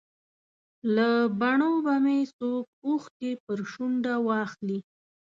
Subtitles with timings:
[0.95, 4.79] له بڼو به مې څوک اوښکې پر شونډه واخلي.